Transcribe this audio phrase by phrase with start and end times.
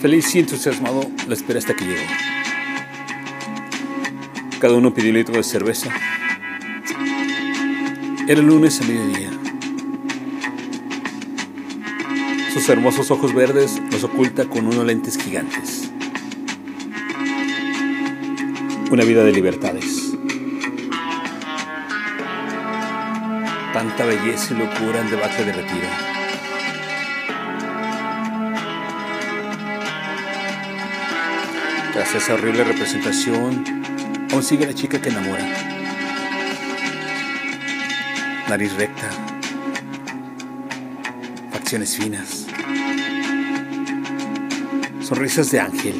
[0.00, 2.00] Feliz y entusiasmado la esperé hasta que llegó.
[4.58, 5.90] Cada uno pidió un litro de cerveza.
[8.26, 9.28] Era el lunes a mediodía.
[12.54, 15.90] Sus hermosos ojos verdes los oculta con unos lentes gigantes.
[18.90, 20.14] Una vida de libertades.
[23.74, 26.19] Tanta belleza y locura en debate de retiro.
[31.92, 33.64] Tras esa horrible representación,
[34.32, 35.44] aún sigue la chica que enamora.
[38.48, 39.10] Nariz recta,
[41.52, 42.46] facciones finas,
[45.00, 45.94] sonrisas de ángel.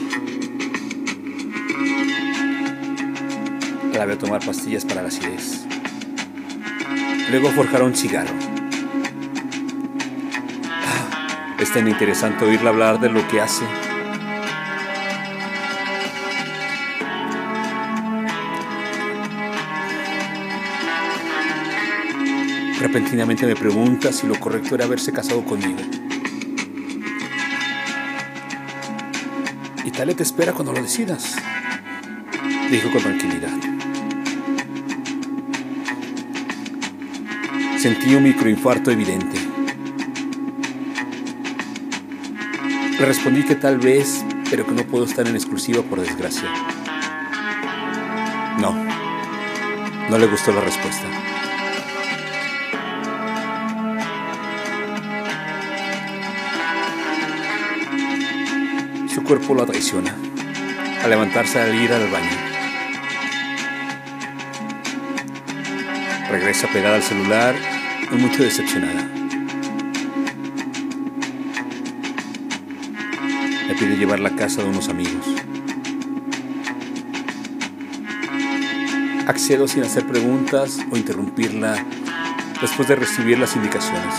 [3.93, 5.66] La veo tomar pastillas para la acidez.
[7.30, 8.35] Luego forjar un cigarro.
[10.71, 13.65] Ah, es tan interesante oírla hablar de lo que hace.
[22.80, 25.78] Repentinamente me pregunta si lo correcto era haberse casado conmigo.
[29.84, 31.36] Y tal te espera cuando lo decidas,
[32.70, 33.51] dijo con tranquilidad.
[37.78, 39.36] Sentí un microinfarto evidente.
[42.98, 46.48] Le respondí que tal vez, pero que no puedo estar en exclusiva por desgracia.
[48.58, 48.74] No,
[50.08, 51.40] no le gustó la respuesta.
[59.21, 60.16] Su cuerpo la traiciona
[61.04, 62.30] al levantarse al ir al baño.
[66.31, 67.54] Regresa pegada al celular
[68.10, 69.06] y mucho decepcionada.
[73.69, 75.26] Le pide llevarla a casa de unos amigos.
[79.26, 81.84] Accedo sin hacer preguntas o interrumpirla
[82.62, 84.14] después de recibir las indicaciones.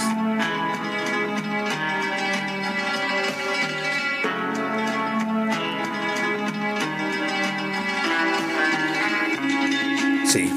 [10.32, 10.50] Sí,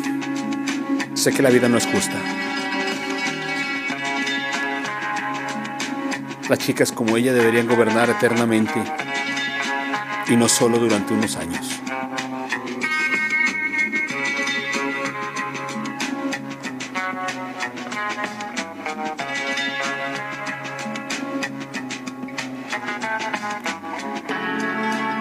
[1.15, 2.15] sé que la vida no es justa.
[6.49, 8.81] Las chicas como ella deberían gobernar eternamente
[10.29, 11.81] y no solo durante unos años.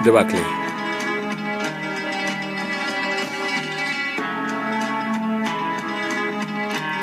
[0.03, 0.62] Debacle.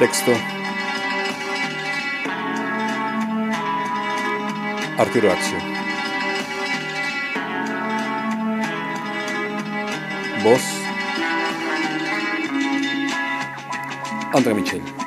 [0.00, 0.33] Texto.
[4.97, 5.59] Arturo Axio.
[10.43, 10.62] Voz.
[14.33, 15.00] André Michel.